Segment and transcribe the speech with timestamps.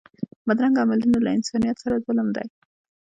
[0.47, 2.47] بدرنګه عملونه له انسانیت سره ظلم دی